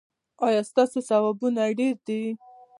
ایا 0.45 0.61
ستاسو 0.69 0.99
ثوابونه 1.09 1.61
ډیر 1.79 1.95
دي؟ 2.07 2.21